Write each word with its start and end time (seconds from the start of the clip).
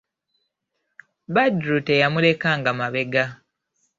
Badru 1.33 1.77
teyamulekanga 1.87 2.71
mabega. 2.79 3.23